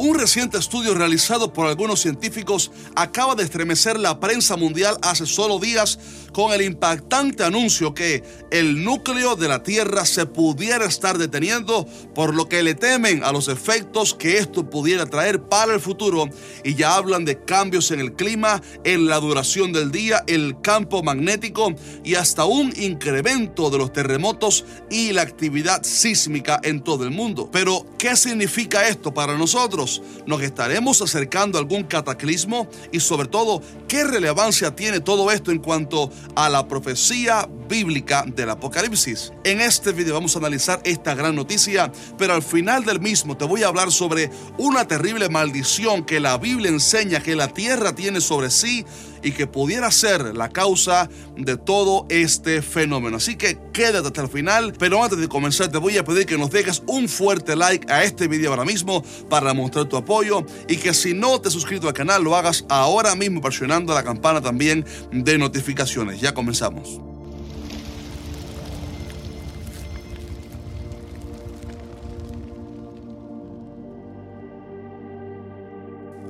Un 0.00 0.16
reciente 0.16 0.58
estudio 0.58 0.94
realizado 0.94 1.52
por 1.52 1.66
algunos 1.66 2.00
científicos 2.00 2.70
acaba 2.94 3.34
de 3.34 3.42
estremecer 3.42 3.98
la 3.98 4.20
prensa 4.20 4.56
mundial 4.56 4.96
hace 5.02 5.26
solo 5.26 5.58
días 5.58 5.98
con 6.32 6.52
el 6.52 6.62
impactante 6.62 7.42
anuncio 7.42 7.94
que 7.94 8.22
el 8.52 8.84
núcleo 8.84 9.34
de 9.34 9.48
la 9.48 9.64
Tierra 9.64 10.04
se 10.04 10.24
pudiera 10.24 10.84
estar 10.84 11.18
deteniendo, 11.18 11.84
por 12.14 12.32
lo 12.32 12.48
que 12.48 12.62
le 12.62 12.76
temen 12.76 13.24
a 13.24 13.32
los 13.32 13.48
efectos 13.48 14.14
que 14.14 14.38
esto 14.38 14.70
pudiera 14.70 15.04
traer 15.04 15.42
para 15.42 15.74
el 15.74 15.80
futuro 15.80 16.28
y 16.62 16.76
ya 16.76 16.94
hablan 16.94 17.24
de 17.24 17.44
cambios 17.44 17.90
en 17.90 17.98
el 17.98 18.12
clima, 18.12 18.62
en 18.84 19.08
la 19.08 19.18
duración 19.18 19.72
del 19.72 19.90
día, 19.90 20.22
el 20.28 20.60
campo 20.60 21.02
magnético 21.02 21.74
y 22.04 22.14
hasta 22.14 22.44
un 22.44 22.72
incremento 22.76 23.68
de 23.68 23.78
los 23.78 23.92
terremotos 23.92 24.64
y 24.92 25.12
la 25.12 25.22
actividad 25.22 25.82
sísmica 25.82 26.60
en 26.62 26.84
todo 26.84 27.02
el 27.02 27.10
mundo. 27.10 27.48
Pero, 27.50 27.84
¿qué 27.98 28.14
significa 28.14 28.86
esto 28.86 29.12
para 29.12 29.36
nosotros? 29.36 29.87
¿Nos 30.26 30.42
estaremos 30.42 31.00
acercando 31.02 31.58
a 31.58 31.60
algún 31.60 31.84
cataclismo? 31.84 32.68
Y 32.92 33.00
sobre 33.00 33.28
todo, 33.28 33.62
¿qué 33.88 34.04
relevancia 34.04 34.76
tiene 34.76 35.00
todo 35.00 35.32
esto 35.32 35.50
en 35.50 35.58
cuanto 35.58 36.12
a 36.36 36.48
la 36.50 36.68
profecía 36.68 37.48
bíblica 37.68 38.24
del 38.26 38.50
Apocalipsis? 38.50 39.32
En 39.44 39.60
este 39.60 39.92
video 39.92 40.14
vamos 40.14 40.36
a 40.36 40.38
analizar 40.38 40.80
esta 40.84 41.14
gran 41.14 41.34
noticia, 41.34 41.90
pero 42.18 42.34
al 42.34 42.42
final 42.42 42.84
del 42.84 43.00
mismo 43.00 43.36
te 43.36 43.46
voy 43.46 43.62
a 43.62 43.68
hablar 43.68 43.90
sobre 43.90 44.30
una 44.58 44.86
terrible 44.86 45.30
maldición 45.30 46.04
que 46.04 46.20
la 46.20 46.36
Biblia 46.36 46.70
enseña 46.70 47.22
que 47.22 47.34
la 47.34 47.48
tierra 47.48 47.94
tiene 47.94 48.20
sobre 48.20 48.50
sí 48.50 48.84
y 49.22 49.32
que 49.32 49.46
pudiera 49.46 49.90
ser 49.90 50.36
la 50.36 50.50
causa 50.50 51.08
de 51.36 51.56
todo 51.56 52.06
este 52.08 52.62
fenómeno. 52.62 53.16
Así 53.16 53.36
que 53.36 53.58
quédate 53.72 54.06
hasta 54.06 54.22
el 54.22 54.28
final, 54.28 54.74
pero 54.78 55.02
antes 55.02 55.18
de 55.18 55.28
comenzar 55.28 55.68
te 55.68 55.78
voy 55.78 55.96
a 55.96 56.04
pedir 56.04 56.26
que 56.26 56.38
nos 56.38 56.50
dejes 56.50 56.82
un 56.86 57.08
fuerte 57.08 57.56
like 57.56 57.90
a 57.90 58.04
este 58.04 58.28
video 58.28 58.50
ahora 58.50 58.64
mismo 58.64 59.02
para 59.28 59.54
mostrar 59.54 59.86
tu 59.86 59.96
apoyo 59.96 60.44
y 60.68 60.76
que 60.76 60.92
si 60.92 61.14
no 61.14 61.40
te 61.40 61.48
has 61.48 61.54
suscrito 61.54 61.88
al 61.88 61.94
canal 61.94 62.22
lo 62.22 62.36
hagas 62.36 62.64
ahora 62.68 63.14
mismo 63.14 63.40
presionando 63.40 63.77
la 63.86 64.02
campana 64.02 64.40
también 64.40 64.84
de 65.12 65.38
notificaciones. 65.38 66.20
Ya 66.20 66.34
comenzamos. 66.34 67.07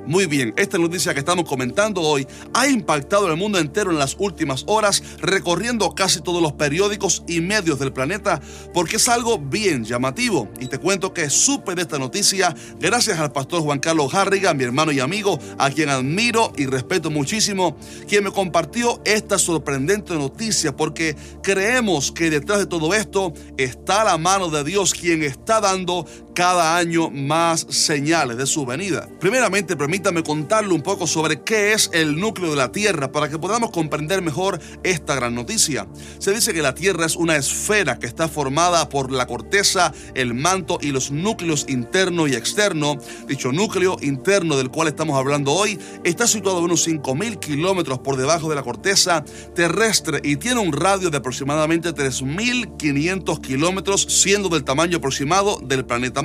Muy 0.09 0.25
bien, 0.25 0.55
esta 0.57 0.79
noticia 0.79 1.13
que 1.13 1.19
estamos 1.19 1.45
comentando 1.47 2.01
hoy 2.01 2.25
ha 2.55 2.67
impactado 2.67 3.27
el 3.27 3.37
mundo 3.37 3.59
entero 3.59 3.91
en 3.91 3.99
las 3.99 4.15
últimas 4.17 4.63
horas, 4.65 5.03
recorriendo 5.19 5.93
casi 5.93 6.19
todos 6.19 6.41
los 6.41 6.53
periódicos 6.53 7.21
y 7.27 7.41
medios 7.41 7.77
del 7.77 7.93
planeta, 7.93 8.41
porque 8.73 8.95
es 8.95 9.07
algo 9.07 9.37
bien 9.37 9.85
llamativo. 9.85 10.49
Y 10.59 10.65
te 10.65 10.79
cuento 10.79 11.13
que 11.13 11.29
supe 11.29 11.75
de 11.75 11.83
esta 11.83 11.99
noticia 11.99 12.55
gracias 12.79 13.19
al 13.19 13.31
pastor 13.31 13.61
Juan 13.61 13.77
Carlos 13.77 14.11
Harrigan, 14.15 14.57
mi 14.57 14.63
hermano 14.63 14.91
y 14.91 14.99
amigo, 14.99 15.37
a 15.59 15.69
quien 15.69 15.89
admiro 15.89 16.53
y 16.57 16.65
respeto 16.65 17.11
muchísimo, 17.11 17.77
quien 18.07 18.23
me 18.23 18.31
compartió 18.31 19.03
esta 19.05 19.37
sorprendente 19.37 20.15
noticia, 20.15 20.75
porque 20.75 21.15
creemos 21.43 22.11
que 22.11 22.31
detrás 22.31 22.57
de 22.57 22.65
todo 22.65 22.95
esto 22.95 23.31
está 23.57 24.03
la 24.03 24.17
mano 24.17 24.49
de 24.49 24.63
Dios, 24.63 24.91
quien 24.91 25.21
está 25.21 25.61
dando 25.61 26.07
cada 26.39 26.77
año 26.77 27.09
más 27.09 27.67
señales 27.69 28.37
de 28.37 28.45
su 28.45 28.65
venida. 28.65 29.09
Primeramente, 29.19 29.75
permítame 29.75 30.23
contarle 30.23 30.73
un 30.73 30.81
poco 30.81 31.05
sobre 31.05 31.41
qué 31.41 31.73
es 31.73 31.89
el 31.91 32.17
núcleo 32.17 32.51
de 32.51 32.55
la 32.55 32.71
Tierra 32.71 33.11
para 33.11 33.27
que 33.27 33.37
podamos 33.37 33.71
comprender 33.71 34.21
mejor 34.21 34.57
esta 34.83 35.15
gran 35.15 35.35
noticia. 35.35 35.85
Se 36.17 36.31
dice 36.31 36.53
que 36.53 36.61
la 36.61 36.73
Tierra 36.73 37.05
es 37.05 37.17
una 37.17 37.35
esfera 37.35 37.99
que 37.99 38.07
está 38.07 38.29
formada 38.29 38.87
por 38.87 39.11
la 39.11 39.27
corteza, 39.27 39.91
el 40.15 40.33
manto 40.33 40.79
y 40.81 40.91
los 40.93 41.11
núcleos 41.11 41.65
interno 41.67 42.25
y 42.25 42.35
externo. 42.35 42.95
Dicho 43.27 43.51
núcleo 43.51 43.97
interno 44.01 44.55
del 44.55 44.69
cual 44.69 44.87
estamos 44.87 45.19
hablando 45.19 45.51
hoy 45.51 45.77
está 46.05 46.25
situado 46.25 46.59
a 46.59 46.61
unos 46.61 46.87
5.000 46.87 47.37
kilómetros 47.39 47.99
por 47.99 48.15
debajo 48.15 48.47
de 48.47 48.55
la 48.55 48.63
corteza 48.63 49.25
terrestre 49.55 50.21
y 50.23 50.37
tiene 50.37 50.61
un 50.61 50.71
radio 50.71 51.09
de 51.09 51.17
aproximadamente 51.17 51.93
3.500 51.93 53.41
kilómetros, 53.41 54.03
siendo 54.03 54.47
del 54.47 54.63
tamaño 54.63 54.99
aproximado 54.99 55.59
del 55.61 55.83
planeta 55.83 56.21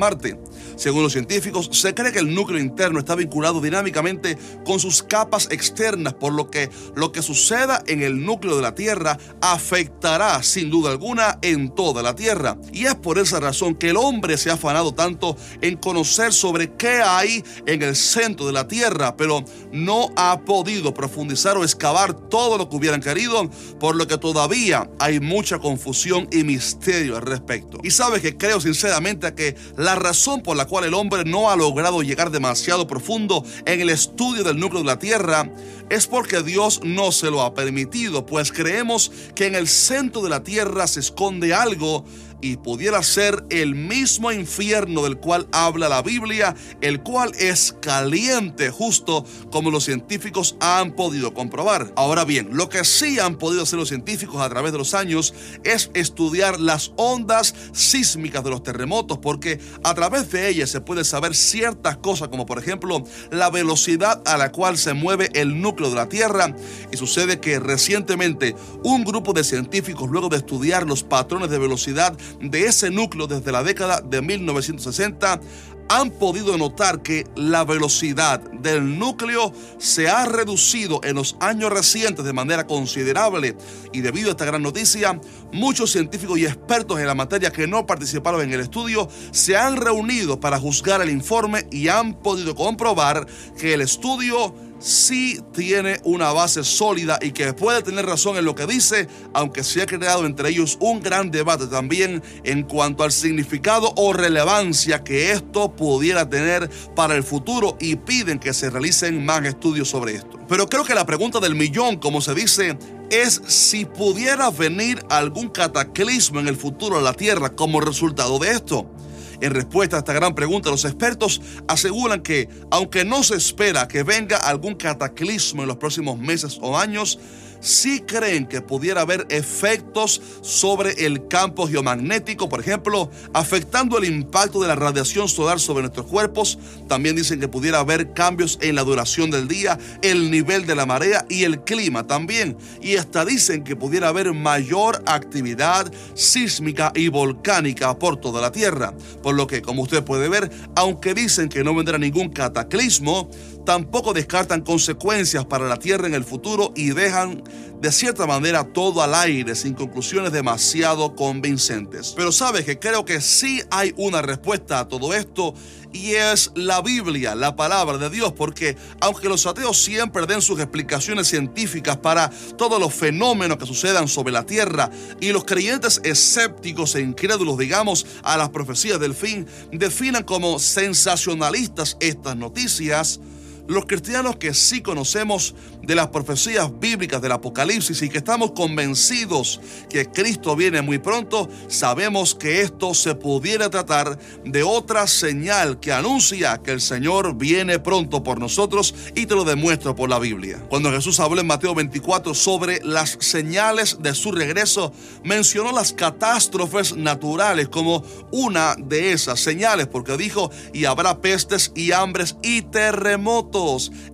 Según 0.76 1.03
los 1.03 1.12
científicos, 1.12 1.70
se 1.72 1.94
cree 1.94 2.12
que 2.12 2.19
el 2.19 2.34
núcleo 2.34 2.60
interno 2.60 2.98
está 2.98 3.15
vinculado 3.15 3.62
dinámicamente 3.62 4.37
con 4.65 4.78
sus 4.78 5.03
capas 5.03 5.48
externas, 5.50 6.12
por 6.12 6.34
lo 6.34 6.50
que 6.50 6.69
lo 6.94 7.10
que 7.10 7.22
suceda 7.22 7.82
en 7.87 8.03
el 8.03 8.22
núcleo 8.22 8.56
de 8.56 8.62
la 8.62 8.75
Tierra 8.75 9.16
afectará 9.41 10.42
sin 10.42 10.69
duda 10.69 10.91
alguna 10.91 11.38
en 11.41 11.75
toda 11.75 12.03
la 12.03 12.15
Tierra. 12.15 12.59
Y 12.70 12.84
es 12.84 12.94
por 12.97 13.19
esa 13.19 13.41
razón 13.41 13.76
que 13.76 13.91
el 13.91 13.97
hombre 13.97 14.37
se 14.37 14.50
ha 14.50 14.54
afanado 14.54 14.92
tanto 14.92 15.38
en 15.62 15.76
conocer 15.76 16.34
sobre 16.34 16.75
qué 16.75 17.00
hay 17.00 17.42
en 17.65 17.81
el 17.81 17.97
centro 17.97 18.47
de 18.47 18.53
la 18.53 18.69
Tierra, 18.69 19.16
pero 19.16 19.42
no 19.72 20.10
ha 20.16 20.41
podido 20.41 20.92
profundizar 20.92 21.56
o 21.56 21.65
excavar 21.65 22.12
todo 22.28 22.59
lo 22.59 22.69
que 22.69 22.76
hubieran 22.76 23.00
querido, 23.00 23.48
por 23.81 23.97
lo 23.97 24.06
que 24.06 24.19
todavía 24.19 24.91
hay 24.98 25.21
mucha 25.21 25.59
confusión 25.59 26.28
y 26.31 26.44
misterio 26.44 27.16
al 27.16 27.22
respecto. 27.22 27.78
Y 27.82 27.91
sabes 27.91 28.21
que 28.21 28.36
creo 28.36 28.60
sinceramente 28.60 29.15
que 29.34 29.56
la 29.84 29.95
razón 29.95 30.41
por 30.41 30.56
la 30.56 30.67
cual 30.67 30.84
el 30.84 30.95
hombre 30.95 31.25
no 31.25 31.50
ha 31.50 31.56
logrado 31.56 32.03
llegar 32.03 32.31
demasiado 32.31 32.87
profundo 32.87 33.45
en 33.67 33.81
el 33.81 33.91
estudio 33.91 34.43
del 34.43 34.59
núcleo 34.59 34.83
de 34.83 34.87
la 34.87 34.99
Tierra 34.99 35.50
es 35.91 36.06
porque 36.06 36.43
Dios 36.43 36.81
no 36.83 37.12
se 37.12 37.31
lo 37.31 37.43
ha 37.43 37.55
permitido, 37.55 38.25
pues 38.25 38.50
creemos 38.50 39.12
que 39.34 39.47
en 39.47 39.55
el 39.55 39.69
centro 39.69 40.22
de 40.22 40.31
la 40.31 40.43
Tierra 40.43 40.87
se 40.87 41.00
esconde 41.00 41.53
algo 41.53 42.06
y 42.44 42.59
pudiera 42.59 43.03
ser 43.03 43.47
el 43.49 43.75
mismo 43.75 44.31
infierno 44.31 45.05
del 45.05 45.16
cual 45.16 45.49
habla 45.50 45.88
la 45.88 46.03
Biblia, 46.03 46.55
el 46.82 47.03
cual 47.03 47.32
es 47.38 47.75
caliente, 47.81 48.69
justo 48.69 49.25
como 49.50 49.71
los 49.71 49.84
científicos 49.84 50.54
han 50.60 50.93
podido 50.94 51.33
comprobar. 51.33 51.94
Ahora 51.97 52.27
bien, 52.27 52.50
lo 52.53 52.69
que 52.69 52.84
sí 52.84 53.19
han 53.19 53.38
podido 53.38 53.62
hacer 53.62 53.78
los 53.78 53.88
científicos 53.88 54.43
a 54.43 54.50
través 54.50 54.72
de 54.72 54.78
los 54.78 54.93
años 54.93 55.33
es 55.65 55.91
estudiar 55.94 56.60
las 56.60 56.93
ondas 56.97 57.54
sísmicas 57.72 58.44
de 58.44 58.50
los 58.50 58.62
terremotos, 58.62 59.16
porque 59.16 59.59
a 59.83 59.94
través 59.94 60.31
de 60.31 60.47
ellas 60.50 60.69
se 60.69 60.83
puede 60.83 61.04
saber 61.04 61.34
ciertas 61.34 61.97
cosas, 61.97 62.28
como 62.28 62.44
por 62.44 62.59
ejemplo 62.59 63.04
la 63.31 63.49
velocidad 63.49 64.21
a 64.27 64.37
la 64.37 64.53
cual 64.53 64.77
se 64.77 64.93
mueve 64.93 65.31
el 65.33 65.62
núcleo 65.62 65.88
de 65.88 65.97
la 65.97 66.10
Tierra. 66.10 66.54
Y 66.93 66.99
sucede 66.99 67.41
que 67.41 67.59
recientemente 67.59 68.54
un 68.83 69.03
grupo 69.03 69.33
de 69.33 69.44
científicos, 69.44 70.10
luego 70.10 70.28
de 70.28 70.37
estudiar 70.37 70.87
los 70.87 71.03
patrones 71.03 71.49
de 71.49 71.59
velocidad 71.59 72.15
de 72.41 72.67
ese 72.67 72.91
núcleo 72.91 73.27
desde 73.27 73.53
la 73.53 73.62
década 73.62 74.00
de 74.00 74.22
1960 74.22 75.41
han 75.89 76.11
podido 76.11 76.56
notar 76.56 77.03
que 77.03 77.27
la 77.37 77.65
velocidad 77.65 78.41
del 78.53 78.99
núcleo 78.99 79.53
se 79.78 80.09
ha 80.09 80.25
reducido 80.25 81.00
en 81.05 81.17
los 81.17 81.37
años 81.41 81.71
recientes 81.71 82.25
de 82.25 82.33
manera 82.33 82.67
considerable. 82.67 83.56
Y 83.93 84.00
debido 84.00 84.28
a 84.28 84.31
esta 84.33 84.45
gran 84.45 84.62
noticia, 84.62 85.21
muchos 85.53 85.93
científicos 85.93 86.39
y 86.39 86.47
expertos 86.47 86.99
en 87.00 87.06
la 87.06 87.15
materia 87.15 87.50
que 87.50 87.67
no 87.67 87.87
participaron 87.87 88.43
en 88.43 88.53
el 88.53 88.61
estudio 88.61 89.09
se 89.31 89.56
han 89.56 89.77
reunido 89.77 90.41
para 90.41 90.59
juzgar 90.59 91.03
el 91.03 91.11
informe 91.11 91.66
y 91.71 91.89
han 91.89 92.15
podido 92.15 92.55
comprobar 92.55 93.27
que 93.59 93.75
el 93.75 93.83
estudio 93.83 94.55
sí 94.84 95.41
tiene 95.55 95.99
una 96.05 96.33
base 96.33 96.62
sólida 96.62 97.19
y 97.22 97.33
que 97.33 97.55
puede 97.55 97.83
tener 97.83 98.05
razón 98.05 98.37
en 98.37 98.45
lo 98.45 98.55
que 98.55 98.67
dice, 98.67 99.09
aunque 99.33 99.65
se 99.65 99.81
ha 99.81 99.87
creado 99.87 100.27
entre 100.27 100.50
ellos 100.50 100.77
un 100.78 101.00
gran 101.00 101.31
debate 101.31 101.67
también 101.67 102.22
en 102.45 102.65
cuanto 102.65 103.03
al 103.03 103.11
significado 103.11 103.95
o 103.97 104.12
relevancia 104.12 105.03
que 105.03 105.33
esto 105.33 105.75
pudiera 105.75 106.28
tener 106.28 106.69
para 106.95 107.17
el 107.17 107.22
futuro 107.22 107.78
y 107.81 107.97
piden 107.97 108.39
que 108.39 108.53
se 108.53 108.69
realicen 108.69 109.25
más 109.25 109.45
estudios 109.45 109.89
sobre 109.89 110.17
esto. 110.17 110.39
Pero 110.49 110.69
creo 110.69 110.84
que 110.84 110.95
la 110.95 111.06
pregunta 111.06 111.41
del 111.41 111.55
millón, 111.55 111.97
como 111.97 112.21
se 112.21 112.34
dice, 112.34 112.77
es 113.11 113.41
si 113.47 113.87
pudiera 113.87 114.51
venir 114.51 115.03
algún 115.09 115.49
cataclismo 115.49 116.41
en 116.41 116.49
el 116.49 116.56
futuro 116.56 116.99
a 116.99 117.03
la 117.03 117.15
Tierra 117.15 117.51
como 117.51 117.81
resultado 117.81 118.39
de 118.39 118.51
esto. 118.51 118.94
En 119.41 119.53
respuesta 119.53 119.97
a 119.97 119.99
esta 120.00 120.12
gran 120.12 120.34
pregunta, 120.34 120.71
los 120.71 120.84
expertos 120.84 121.41
aseguran 121.69 122.22
que, 122.22 122.49
aunque 122.71 123.05
no 123.05 123.22
se 123.22 123.36
espera 123.36 123.89
que 123.89 124.03
venga 124.03 124.36
algún 124.36 124.75
cataclismo 124.75 125.63
en 125.63 125.69
los 125.69 125.77
próximos 125.77 126.19
meses 126.19 126.59
o 126.60 126.78
años, 126.78 127.19
sí 127.65 128.01
creen 128.01 128.47
que 128.47 128.61
pudiera 128.61 129.01
haber 129.01 129.27
efectos 129.31 130.21
sobre 130.43 131.07
el 131.07 131.27
campo 131.28 131.66
geomagnético, 131.66 132.49
por 132.49 132.61
ejemplo, 132.61 133.11
afectando 133.33 133.99
el 133.99 134.05
impacto 134.05 134.61
de 134.61 134.69
la 134.69 134.77
radiación 134.77 135.28
solar 135.28 135.59
sobre 135.59 135.83
nuestros 135.83 136.07
cuerpos. 136.07 136.59
También 136.89 137.16
dicen 137.16 137.41
que 137.41 137.49
pudiera 137.49 137.81
haber 137.81 138.13
cambios 138.13 138.59
en 138.61 138.75
la 138.75 138.84
duración 138.84 139.31
del 139.31 139.49
día, 139.49 139.78
el 140.03 140.31
nivel 140.31 140.66
de 140.66 140.75
la 140.75 140.87
marea 140.87 141.25
y 141.28 141.45
el 141.45 141.61
clima 141.63 142.07
también. 142.07 142.57
Y 142.83 142.97
hasta 142.97 143.25
dicen 143.25 143.65
que 143.65 143.77
pudiera 143.77 144.09
haber 144.09 144.33
mayor 144.34 145.03
actividad 145.07 145.91
sísmica 146.15 146.93
y 146.95 147.09
volcánica 147.09 147.99
por 147.99 148.19
toda 148.19 148.41
la 148.41 148.53
Tierra. 148.53 148.95
Por 149.22 149.34
lo 149.34 149.47
que, 149.47 149.63
como 149.63 149.83
usted 149.83 150.05
puede 150.05 150.28
ver, 150.28 150.51
aunque 150.77 151.15
dicen 151.15 151.49
que 151.49 151.65
no 151.65 151.75
vendrá 151.75 151.99
ningún 151.99 152.28
cataclismo, 152.28 153.31
tampoco 153.65 154.13
descartan 154.13 154.63
consecuencias 154.63 155.45
para 155.45 155.66
la 155.66 155.78
tierra 155.78 156.07
en 156.07 156.15
el 156.15 156.25
futuro 156.25 156.72
y 156.77 156.91
dejan 156.91 157.43
de 157.81 157.93
cierta 157.93 158.27
manera 158.27 158.65
todo 158.65 159.03
al 159.03 159.15
aire 159.15 159.55
sin 159.55 159.75
conclusiones 159.75 160.33
demasiado 160.33 161.15
convincentes. 161.15 162.15
Pero 162.16 162.33
sabes 162.33 162.65
que 162.65 162.78
creo 162.78 163.05
que 163.05 163.21
sí 163.21 163.63
hay 163.71 163.93
una 163.97 164.22
respuesta 164.22 164.81
a 164.81 164.89
todo 164.89 165.13
esto 165.13 165.55
y 165.93 166.15
es 166.15 166.51
la 166.55 166.83
Biblia, 166.83 167.34
la 167.34 167.57
palabra 167.57 167.99
de 167.99 168.11
Dios, 168.11 168.33
porque 168.33 168.77
aunque 169.01 169.28
los 169.28 169.47
ateos 169.47 169.78
siempre 169.78 170.27
den 170.27 170.43
sus 170.43 170.59
explicaciones 170.60 171.28
científicas 171.28 171.97
para 171.99 172.31
todos 172.57 172.81
los 172.81 172.93
fenómenos 172.93 173.59
que 173.59 173.67
sucedan 173.67 174.09
sobre 174.09 174.33
la 174.33 174.45
tierra 174.45 174.91
y 175.21 175.33
los 175.33 175.45
creyentes 175.45 176.01
escépticos 176.05 176.95
e 176.97 177.01
incrédulos, 177.01 177.59
digamos, 177.59 178.07
a 178.22 178.37
las 178.37 178.49
profecías 178.49 178.99
del 178.99 179.15
fin, 179.15 179.47
definan 179.72 180.25
como 180.25 180.59
sensacionalistas 180.59 181.97
estas 182.01 182.37
noticias, 182.37 183.21
los 183.66 183.87
cristianos 183.87 184.37
que 184.37 184.53
sí 184.53 184.83
conocemos 184.83 185.55
de 185.83 185.95
las 185.95 186.09
profecías 186.09 186.69
bíblicas 186.78 187.21
del 187.22 187.33
Apocalipsis 187.33 188.03
y 188.03 188.09
que 188.09 188.19
estamos 188.19 188.53
convencidos 188.53 189.61
que 189.89 190.07
Cristo 190.07 190.57
viene 190.57 190.83
muy 190.83 190.99
pronto, 190.99 191.49
sabemos 191.69 192.34
que 192.34 192.61
esto 192.61 192.95
se 192.95 193.15
pudiera 193.15 193.71
tratar 193.71 194.19
de 194.45 194.63
otra 194.63 195.07
señal 195.07 195.81
que 195.81 195.93
anuncia 195.93 196.61
que 196.63 196.72
el 196.72 196.81
Señor 196.81 197.37
viene 197.37 197.78
pronto 197.78 198.22
por 198.22 198.39
nosotros 198.39 198.95
y 199.15 199.27
te 199.27 199.34
lo 199.34 199.45
demuestro 199.45 199.95
por 199.95 200.10
la 200.10 200.19
Biblia. 200.19 200.63
Cuando 200.69 200.91
Jesús 200.91 201.21
habló 201.21 201.41
en 201.41 201.47
Mateo 201.47 201.75
24 201.75 202.34
sobre 202.34 202.81
las 202.83 203.17
señales 203.21 203.99
de 204.01 204.15
su 204.15 204.33
regreso, 204.33 204.93
mencionó 205.22 205.72
las 205.72 205.93
catástrofes 205.93 206.97
naturales 206.97 207.69
como 207.69 208.05
una 208.31 208.75
de 208.78 209.13
esas 209.13 209.41
señales, 209.41 209.87
porque 209.87 210.17
dijo, 210.17 210.51
y 210.72 210.84
habrá 210.84 211.21
pestes 211.21 211.72
y 211.75 211.93
hambres 211.93 212.37
y 212.43 212.63
terremotos 212.63 213.53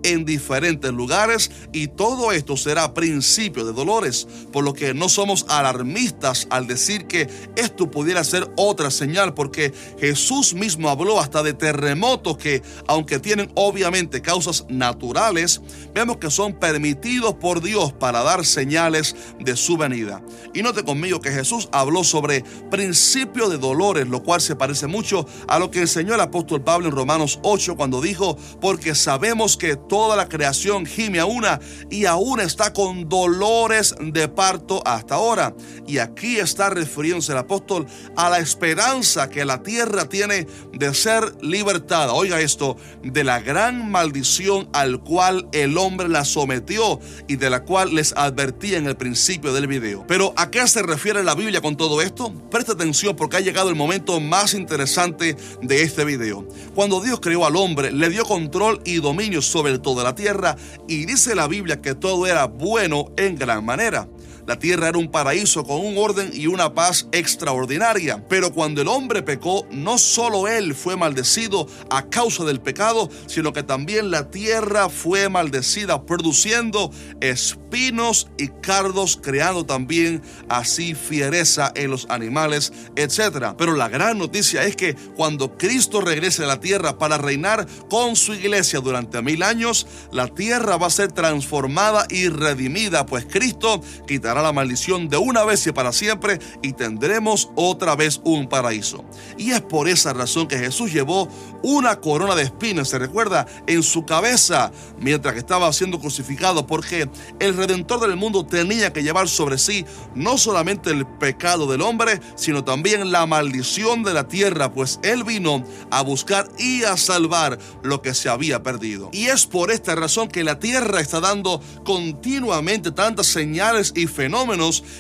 en 0.03 0.27
diferentes 0.27 0.93
lugares 0.93 1.51
y 1.73 1.89
todo 1.89 2.31
esto 2.31 2.59
será 2.59 2.93
principio 2.93 3.65
de 3.65 3.73
dolores, 3.73 4.29
por 4.53 4.65
lo 4.65 4.75
que 4.75 4.93
no 4.93 5.09
somos 5.09 5.47
alarmistas 5.49 6.47
al 6.51 6.67
decir 6.67 7.07
que 7.07 7.27
esto 7.57 7.91
pudiera 7.91 8.23
ser 8.23 8.51
otra 8.57 8.91
señal, 8.91 9.33
porque 9.33 9.73
Jesús 9.99 10.53
mismo 10.53 10.91
habló 10.91 11.21
hasta 11.21 11.43
de 11.43 11.55
terremotos 11.55 12.37
que, 12.37 12.63
aunque 12.87 13.19
tienen 13.19 13.51
obviamente 13.55 14.21
causas 14.21 14.67
naturales, 14.69 15.63
vemos 15.95 16.19
que 16.19 16.31
son 16.31 16.53
permitidos 16.53 17.35
por 17.35 17.63
Dios 17.63 17.95
para 17.95 18.23
dar 18.23 18.45
señales 18.45 19.17
de 19.39 19.57
su 19.57 19.79
venida. 19.79 20.23
Y 20.53 20.63
note 20.63 20.85
conmigo 20.85 21.21
que 21.21 21.33
Jesús 21.33 21.71
habló 21.73 22.05
sobre 22.05 22.45
principio 22.71 23.49
de 23.49 23.57
dolores, 23.57 24.07
lo 24.07 24.23
cual 24.23 24.43
se 24.43 24.55
parece 24.55 24.87
mucho 24.87 25.27
a 25.49 25.59
lo 25.59 25.71
que 25.71 25.81
enseñó 25.81 26.15
el 26.15 26.21
apóstol 26.21 26.63
Pablo 26.63 26.89
en 26.89 26.95
Romanos 26.95 27.39
8 27.43 27.77
cuando 27.77 28.03
dijo, 28.03 28.37
porque 28.61 28.95
sabemos 28.95 29.30
Que 29.31 29.77
toda 29.77 30.17
la 30.17 30.29
creación 30.29 30.85
gime 30.85 31.21
a 31.21 31.25
una 31.25 31.61
y 31.89 32.05
aún 32.05 32.41
está 32.41 32.73
con 32.73 33.09
dolores 33.09 33.95
de 34.01 34.27
parto 34.27 34.83
hasta 34.85 35.15
ahora. 35.15 35.55
Y 35.87 35.99
aquí 35.99 36.39
está 36.39 36.69
refiriéndose 36.69 37.31
el 37.31 37.39
apóstol 37.39 37.87
a 38.17 38.29
la 38.29 38.41
esperanza 38.41 39.31
que 39.31 39.45
la 39.45 39.63
tierra 39.63 40.09
tiene 40.09 40.49
de 40.73 40.95
ser 40.95 41.33
libertada. 41.43 42.13
Oiga 42.13 42.41
esto, 42.41 42.77
de 43.05 43.23
la 43.23 43.39
gran 43.39 43.89
maldición 43.89 44.69
al 44.73 45.01
cual 45.01 45.49
el 45.53 45.79
hombre 45.79 46.09
la 46.09 46.25
sometió 46.25 46.99
y 47.29 47.37
de 47.37 47.51
la 47.51 47.63
cual 47.63 47.95
les 47.95 48.13
advertí 48.17 48.75
en 48.75 48.89
el 48.89 48.97
principio 48.97 49.53
del 49.53 49.69
video. 49.69 50.05
Pero 50.09 50.35
¿a 50.37 50.51
qué 50.51 50.67
se 50.67 50.83
refiere 50.83 51.23
la 51.23 51.37
Biblia 51.37 51.61
con 51.61 51.77
todo 51.77 52.03
esto? 52.03 52.33
Presta 52.51 52.73
atención 52.73 53.15
porque 53.15 53.37
ha 53.37 53.41
llegado 53.41 53.69
el 53.69 53.77
momento 53.77 54.19
más 54.21 54.55
interesante 54.55 55.37
de 55.63 55.83
este 55.83 56.05
video. 56.05 56.47
Cuando 56.75 57.01
Dios 57.01 57.21
creó 57.21 57.47
al 57.47 57.55
hombre, 57.55 57.93
le 57.93 58.11
dio 58.11 58.25
control 58.25 58.81
y 58.85 58.97
dominio 58.97 59.20
sobre 59.43 59.79
toda 59.79 60.03
la 60.03 60.15
tierra 60.15 60.57
y 60.89 61.05
dice 61.05 61.35
la 61.35 61.47
Biblia 61.47 61.81
que 61.81 61.95
todo 61.95 62.27
era 62.27 62.47
bueno 62.47 63.13
en 63.17 63.37
gran 63.37 63.65
manera. 63.65 64.09
La 64.51 64.59
tierra 64.59 64.89
era 64.89 64.99
un 64.99 65.13
paraíso 65.13 65.63
con 65.63 65.81
un 65.81 65.97
orden 65.97 66.33
y 66.35 66.49
una 66.49 66.75
paz 66.75 67.07
extraordinaria. 67.13 68.27
Pero 68.29 68.53
cuando 68.53 68.83
el 68.83 68.89
hombre 68.89 69.23
pecó, 69.23 69.65
no 69.71 69.97
solo 69.97 70.49
él 70.49 70.75
fue 70.75 70.97
maldecido 70.97 71.69
a 71.89 72.09
causa 72.09 72.43
del 72.43 72.61
pecado, 72.61 73.09
sino 73.29 73.53
que 73.53 73.63
también 73.63 74.11
la 74.11 74.29
tierra 74.29 74.89
fue 74.89 75.29
maldecida, 75.29 76.05
produciendo 76.05 76.91
espinos 77.21 78.27
y 78.39 78.49
cardos, 78.49 79.21
creando 79.23 79.65
también 79.65 80.21
así 80.49 80.97
fiereza 80.97 81.71
en 81.77 81.93
los 81.93 82.11
animales, 82.11 82.73
etc. 82.97 83.55
Pero 83.57 83.75
la 83.75 83.89
gran 83.89 84.19
noticia 84.19 84.65
es 84.65 84.75
que 84.75 84.97
cuando 85.15 85.57
Cristo 85.59 86.01
regrese 86.01 86.43
a 86.43 86.49
la 86.49 86.59
tierra 86.59 86.99
para 86.99 87.19
reinar 87.19 87.69
con 87.89 88.17
su 88.17 88.35
iglesia 88.35 88.81
durante 88.81 89.23
mil 89.23 89.45
años, 89.45 89.87
la 90.11 90.27
tierra 90.27 90.77
va 90.77 90.89
a 90.89 90.91
ser 90.91 91.13
transformada 91.13 92.05
y 92.11 92.29
redimida, 92.29 93.07
pues 93.07 93.27
Cristo 93.27 93.81
quitará 94.09 94.40
la 94.43 94.53
maldición 94.53 95.09
de 95.09 95.17
una 95.17 95.45
vez 95.45 95.67
y 95.67 95.73
para 95.73 95.93
siempre 95.93 96.39
y 96.63 96.73
tendremos 96.73 97.51
otra 97.55 97.97
vez 97.97 98.21
un 98.25 98.49
paraíso. 98.49 99.05
Y 99.37 99.53
es 99.53 99.61
por 99.61 99.89
esa 99.89 100.13
razón 100.13 100.49
que 100.49 100.59
Jesús 100.59 100.93
llevó 100.93 101.29
una 101.63 102.01
corona 102.01 102.35
de 102.35 102.43
espinas, 102.43 102.89
se 102.89 102.99
recuerda, 102.99 103.47
en 103.67 103.83
su 103.83 104.05
cabeza 104.05 104.73
mientras 104.99 105.35
que 105.35 105.41
estaba 105.41 105.73
siendo 105.73 106.01
crucificado, 106.01 106.67
porque 106.67 107.09
el 107.39 107.57
Redentor 107.57 108.01
del 108.01 108.17
mundo 108.17 108.47
tenía 108.47 108.93
que 108.93 109.03
llevar 109.03 109.29
sobre 109.29 109.59
sí 109.59 109.85
no 110.15 110.39
solamente 110.39 110.91
el 110.91 111.07
pecado 111.07 111.67
del 111.67 111.83
hombre, 111.83 112.21
sino 112.37 112.65
también 112.65 113.13
la 113.13 113.27
maldición 113.27 114.03
de 114.03 114.15
la 114.15 114.29
tierra, 114.29 114.73
pues 114.73 115.01
Él 115.03 115.25
vino 115.25 115.65
a 115.91 116.03
buscar 116.03 116.49
y 116.59 116.85
a 116.85 116.97
salvar 116.97 117.59
lo 117.83 118.03
que 118.03 118.15
se 118.15 118.29
había 118.29 118.63
perdido. 118.63 119.11
Y 119.13 119.27
es 119.27 119.47
por 119.47 119.71
esta 119.71 119.95
razón 119.95 120.29
que 120.29 120.45
la 120.45 120.59
tierra 120.59 121.01
está 121.01 121.21
dando 121.21 121.61
continuamente 121.85 122.93
tantas 122.93 123.27
señales 123.27 123.93
y 123.95 124.07
fenómenos 124.07 124.30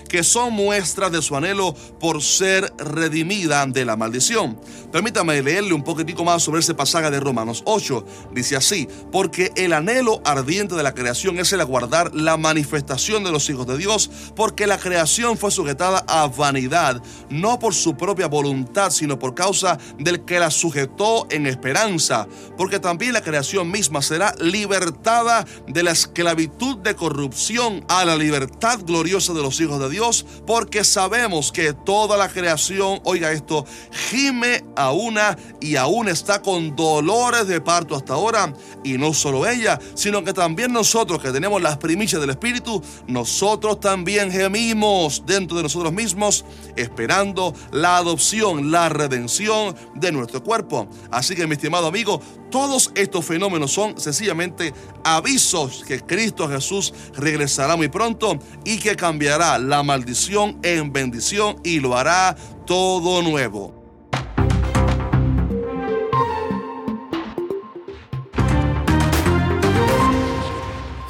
que 0.08 0.22
son 0.22 0.52
muestras 0.52 1.12
de 1.12 1.22
su 1.22 1.36
anhelo 1.36 1.74
por 1.98 2.22
ser 2.22 2.72
redimida 2.78 3.64
de 3.66 3.84
la 3.84 3.96
maldición. 3.96 4.58
Permítame 4.92 5.42
leerle 5.42 5.72
un 5.72 5.84
poquitico 5.84 6.24
más 6.24 6.42
sobre 6.42 6.60
ese 6.60 6.74
pasaje 6.74 7.10
de 7.10 7.20
Romanos 7.20 7.62
8. 7.64 8.04
Dice 8.32 8.56
así, 8.56 8.88
porque 9.12 9.52
el 9.56 9.72
anhelo 9.72 10.20
ardiente 10.24 10.74
de 10.74 10.82
la 10.82 10.94
creación 10.94 11.38
es 11.38 11.52
el 11.52 11.60
aguardar 11.60 12.14
la 12.14 12.36
manifestación 12.36 13.22
de 13.22 13.30
los 13.30 13.48
hijos 13.50 13.66
de 13.66 13.78
Dios, 13.78 14.10
porque 14.34 14.66
la 14.66 14.78
creación 14.78 15.36
fue 15.36 15.50
sujetada 15.50 16.04
a 16.08 16.26
vanidad, 16.26 17.02
no 17.28 17.58
por 17.58 17.74
su 17.74 17.96
propia 17.96 18.26
voluntad, 18.26 18.90
sino 18.90 19.18
por 19.18 19.34
causa 19.34 19.78
del 19.98 20.24
que 20.24 20.38
la 20.38 20.50
sujetó 20.50 21.26
en 21.30 21.46
esperanza, 21.46 22.26
porque 22.56 22.80
también 22.80 23.12
la 23.12 23.22
creación 23.22 23.70
misma 23.70 24.02
será 24.02 24.34
libertada 24.40 25.44
de 25.66 25.82
la 25.82 25.92
esclavitud 25.92 26.78
de 26.78 26.96
corrupción 26.96 27.84
a 27.88 28.04
la 28.04 28.16
libertad 28.16 28.80
gloriosa 28.84 29.09
de 29.10 29.42
los 29.42 29.60
hijos 29.60 29.80
de 29.80 29.90
Dios, 29.90 30.24
porque 30.46 30.84
sabemos 30.84 31.50
que 31.50 31.72
toda 31.72 32.16
la 32.16 32.28
creación, 32.28 33.00
oiga 33.02 33.32
esto, 33.32 33.66
gime 33.90 34.64
a 34.76 34.92
una 34.92 35.36
y 35.60 35.74
aún 35.74 36.08
está 36.08 36.40
con 36.40 36.76
dolores 36.76 37.48
de 37.48 37.60
parto 37.60 37.96
hasta 37.96 38.14
ahora. 38.14 38.54
Y 38.84 38.98
no 38.98 39.12
solo 39.12 39.48
ella, 39.48 39.80
sino 39.94 40.22
que 40.22 40.32
también 40.32 40.72
nosotros 40.72 41.20
que 41.20 41.32
tenemos 41.32 41.60
las 41.60 41.76
primicias 41.78 42.20
del 42.20 42.30
Espíritu, 42.30 42.80
nosotros 43.08 43.80
también 43.80 44.30
gemimos 44.30 45.24
dentro 45.26 45.56
de 45.56 45.64
nosotros 45.64 45.92
mismos, 45.92 46.44
esperando 46.76 47.52
la 47.72 47.96
adopción, 47.96 48.70
la 48.70 48.88
redención 48.90 49.74
de 49.96 50.12
nuestro 50.12 50.44
cuerpo. 50.44 50.88
Así 51.10 51.34
que 51.34 51.48
mi 51.48 51.54
estimado 51.54 51.88
amigo, 51.88 52.22
todos 52.50 52.90
estos 52.94 53.24
fenómenos 53.24 53.72
son 53.72 54.00
sencillamente 54.00 54.72
avisos 55.04 55.84
que 55.86 56.00
Cristo 56.00 56.48
Jesús 56.48 56.92
regresará 57.14 57.76
muy 57.76 57.88
pronto 57.88 58.38
y 58.64 58.78
que 58.78 58.96
cambiará 59.00 59.58
la 59.58 59.82
maldición 59.82 60.58
en 60.62 60.92
bendición 60.92 61.56
y 61.64 61.80
lo 61.80 61.96
hará 61.96 62.36
todo 62.66 63.22
nuevo. 63.22 63.79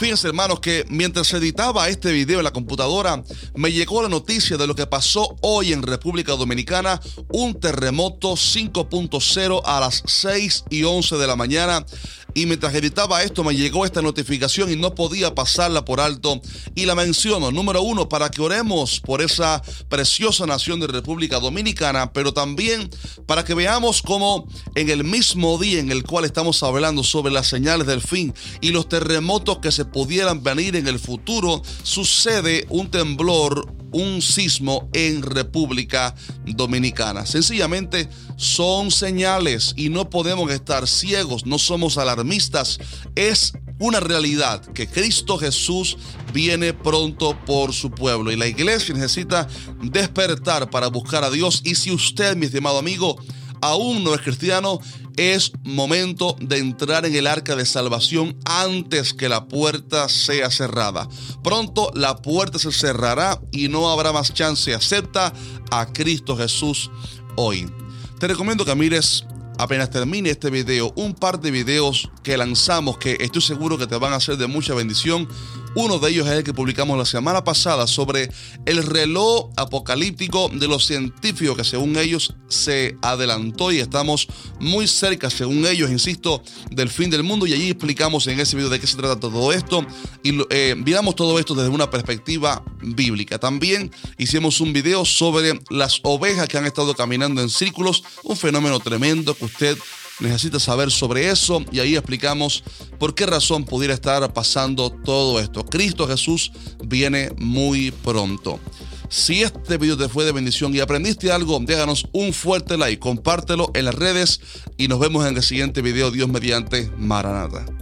Fíjense 0.00 0.28
hermanos 0.28 0.60
que 0.60 0.86
mientras 0.88 1.30
editaba 1.34 1.90
este 1.90 2.10
video 2.10 2.38
en 2.38 2.44
la 2.44 2.54
computadora 2.54 3.22
me 3.54 3.70
llegó 3.70 4.00
la 4.00 4.08
noticia 4.08 4.56
de 4.56 4.66
lo 4.66 4.74
que 4.74 4.86
pasó 4.86 5.36
hoy 5.42 5.74
en 5.74 5.82
República 5.82 6.32
Dominicana, 6.32 6.98
un 7.28 7.60
terremoto 7.60 8.32
5.0 8.32 9.60
a 9.62 9.78
las 9.78 10.02
6 10.06 10.64
y 10.70 10.84
11 10.84 11.16
de 11.18 11.26
la 11.26 11.36
mañana. 11.36 11.84
Y 12.32 12.46
mientras 12.46 12.74
editaba 12.74 13.22
esto 13.22 13.42
me 13.42 13.56
llegó 13.56 13.84
esta 13.84 14.02
notificación 14.02 14.70
y 14.70 14.76
no 14.76 14.94
podía 14.94 15.34
pasarla 15.34 15.84
por 15.84 16.00
alto. 16.00 16.40
Y 16.74 16.86
la 16.86 16.94
menciono, 16.94 17.50
número 17.50 17.82
uno, 17.82 18.08
para 18.08 18.30
que 18.30 18.40
oremos 18.40 19.00
por 19.00 19.20
esa 19.20 19.62
preciosa 19.88 20.46
nación 20.46 20.80
de 20.80 20.86
República 20.86 21.40
Dominicana, 21.40 22.12
pero 22.12 22.32
también 22.32 22.88
para 23.26 23.44
que 23.44 23.54
veamos 23.54 24.00
cómo 24.00 24.46
en 24.74 24.90
el 24.90 25.04
mismo 25.04 25.58
día 25.58 25.80
en 25.80 25.90
el 25.90 26.04
cual 26.04 26.24
estamos 26.24 26.62
hablando 26.62 27.02
sobre 27.02 27.32
las 27.32 27.48
señales 27.48 27.86
del 27.86 28.00
fin 28.00 28.32
y 28.60 28.70
los 28.70 28.88
terremotos 28.88 29.58
que 29.58 29.72
se 29.72 29.84
pudieran 29.92 30.42
venir 30.42 30.76
en 30.76 30.86
el 30.86 30.98
futuro, 30.98 31.62
sucede 31.82 32.66
un 32.68 32.90
temblor 32.90 33.80
un 33.92 34.22
sismo 34.22 34.88
en 34.92 35.22
República 35.22 36.14
Dominicana. 36.44 37.26
Sencillamente 37.26 38.08
son 38.36 38.90
señales 38.90 39.74
y 39.76 39.88
no 39.88 40.10
podemos 40.10 40.50
estar 40.50 40.86
ciegos, 40.86 41.46
no 41.46 41.58
somos 41.58 41.98
alarmistas. 41.98 42.78
Es 43.14 43.52
una 43.78 44.00
realidad 44.00 44.64
que 44.72 44.86
Cristo 44.86 45.38
Jesús 45.38 45.96
viene 46.32 46.72
pronto 46.72 47.36
por 47.46 47.72
su 47.72 47.90
pueblo 47.90 48.30
y 48.30 48.36
la 48.36 48.46
iglesia 48.46 48.94
necesita 48.94 49.48
despertar 49.82 50.70
para 50.70 50.88
buscar 50.88 51.24
a 51.24 51.30
Dios 51.30 51.62
y 51.64 51.74
si 51.74 51.90
usted, 51.90 52.36
mi 52.36 52.46
estimado 52.46 52.78
amigo, 52.78 53.18
aún 53.60 54.04
no 54.04 54.14
es 54.14 54.20
cristiano, 54.20 54.80
es 55.16 55.52
momento 55.64 56.36
de 56.40 56.58
entrar 56.58 57.04
en 57.04 57.14
el 57.14 57.26
arca 57.26 57.56
de 57.56 57.66
salvación 57.66 58.36
antes 58.44 59.12
que 59.12 59.28
la 59.28 59.46
puerta 59.46 60.08
sea 60.08 60.50
cerrada. 60.50 61.08
Pronto 61.42 61.90
la 61.94 62.16
puerta 62.16 62.58
se 62.58 62.72
cerrará 62.72 63.40
y 63.52 63.68
no 63.68 63.90
habrá 63.90 64.12
más 64.12 64.32
chance. 64.32 64.74
Acepta 64.74 65.32
a 65.70 65.86
Cristo 65.92 66.36
Jesús 66.36 66.90
hoy. 67.36 67.70
Te 68.18 68.28
recomiendo 68.28 68.64
que 68.64 68.74
mires 68.74 69.24
apenas 69.60 69.90
termine 69.90 70.30
este 70.30 70.48
video 70.48 70.90
un 70.96 71.12
par 71.12 71.38
de 71.38 71.50
videos 71.50 72.10
que 72.22 72.38
lanzamos 72.38 72.96
que 72.96 73.18
estoy 73.20 73.42
seguro 73.42 73.76
que 73.76 73.86
te 73.86 73.96
van 73.96 74.14
a 74.14 74.20
ser 74.20 74.38
de 74.38 74.46
mucha 74.46 74.72
bendición 74.72 75.28
uno 75.74 75.98
de 75.98 76.10
ellos 76.10 76.26
es 76.26 76.32
el 76.32 76.44
que 76.44 76.52
publicamos 76.52 76.98
la 76.98 77.04
semana 77.04 77.44
pasada 77.44 77.86
sobre 77.86 78.30
el 78.66 78.82
reloj 78.82 79.50
apocalíptico 79.56 80.50
de 80.52 80.66
los 80.66 80.86
científicos 80.86 81.56
que 81.56 81.64
según 81.64 81.96
ellos 81.96 82.34
se 82.48 82.96
adelantó 83.02 83.70
y 83.70 83.78
estamos 83.78 84.26
muy 84.58 84.88
cerca, 84.88 85.30
según 85.30 85.64
ellos, 85.66 85.90
insisto, 85.90 86.42
del 86.70 86.88
fin 86.88 87.10
del 87.10 87.22
mundo. 87.22 87.46
Y 87.46 87.52
allí 87.52 87.70
explicamos 87.70 88.26
en 88.26 88.40
ese 88.40 88.56
video 88.56 88.68
de 88.70 88.80
qué 88.80 88.86
se 88.86 88.96
trata 88.96 89.18
todo 89.18 89.52
esto 89.52 89.86
y 90.22 90.38
eh, 90.50 90.74
miramos 90.76 91.14
todo 91.14 91.38
esto 91.38 91.54
desde 91.54 91.70
una 91.70 91.88
perspectiva 91.88 92.64
bíblica. 92.82 93.38
También 93.38 93.90
hicimos 94.18 94.60
un 94.60 94.72
video 94.72 95.04
sobre 95.04 95.60
las 95.70 96.00
ovejas 96.02 96.48
que 96.48 96.58
han 96.58 96.66
estado 96.66 96.94
caminando 96.94 97.40
en 97.40 97.48
círculos, 97.48 98.02
un 98.24 98.36
fenómeno 98.36 98.80
tremendo 98.80 99.34
que 99.34 99.44
usted 99.44 99.78
necesita 100.20 100.60
saber 100.60 100.90
sobre 100.90 101.30
eso 101.30 101.64
y 101.72 101.80
ahí 101.80 101.96
explicamos 101.96 102.62
por 102.98 103.14
qué 103.14 103.26
razón 103.26 103.64
pudiera 103.64 103.94
estar 103.94 104.32
pasando 104.32 104.90
todo 104.90 105.40
esto. 105.40 105.64
Cristo 105.64 106.06
Jesús 106.06 106.52
viene 106.84 107.30
muy 107.38 107.90
pronto. 107.90 108.60
Si 109.08 109.42
este 109.42 109.76
video 109.76 109.96
te 109.96 110.08
fue 110.08 110.24
de 110.24 110.30
bendición 110.30 110.72
y 110.74 110.78
aprendiste 110.78 111.32
algo, 111.32 111.58
déjanos 111.60 112.06
un 112.12 112.32
fuerte 112.32 112.78
like, 112.78 113.00
compártelo 113.00 113.70
en 113.74 113.86
las 113.86 113.94
redes 113.94 114.40
y 114.78 114.86
nos 114.86 115.00
vemos 115.00 115.26
en 115.26 115.36
el 115.36 115.42
siguiente 115.42 115.82
video. 115.82 116.12
Dios 116.12 116.28
mediante 116.28 116.90
Maranata. 116.96 117.79